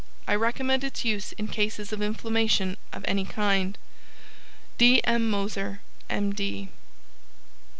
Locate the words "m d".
6.09-6.69